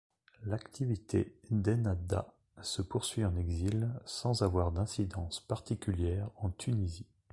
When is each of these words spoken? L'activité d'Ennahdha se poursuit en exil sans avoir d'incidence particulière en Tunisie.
L'activité 0.45 1.31
d'Ennahdha 1.51 2.27
se 2.63 2.81
poursuit 2.81 3.23
en 3.23 3.35
exil 3.35 3.87
sans 4.07 4.41
avoir 4.41 4.71
d'incidence 4.71 5.39
particulière 5.41 6.27
en 6.37 6.49
Tunisie. 6.49 7.05